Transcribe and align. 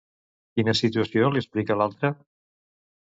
Quina 0.59 0.73
situació 0.79 1.29
li 1.35 1.41
explica 1.45 1.77
l'altre? 1.83 2.13